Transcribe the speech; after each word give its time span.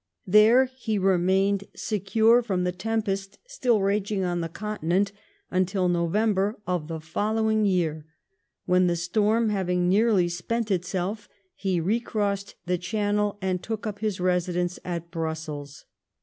There 0.25 0.65
he 0.65 0.97
remained 0.97 1.65
secure 1.75 2.41
from 2.41 2.63
the 2.63 2.71
tempest 2.71 3.37
still 3.45 3.83
raging 3.83 4.23
on 4.23 4.41
the 4.41 4.49
Continent, 4.49 5.11
until 5.51 5.87
November 5.87 6.57
of 6.65 6.87
the 6.87 6.99
following 6.99 7.65
year, 7.65 8.07
when, 8.65 8.87
the 8.87 8.95
storm 8.95 9.49
having 9.49 9.87
nearly 9.87 10.27
spent 10.27 10.71
itself, 10.71 11.29
he 11.53 11.79
recrossed 11.79 12.55
the 12.65 12.79
cnannel, 12.79 13.37
and 13.43 13.61
took 13.61 13.83
uj) 13.83 13.99
his 13.99 14.19
residence 14.19 14.79
at 14.83 15.11
Brussels. 15.11 15.85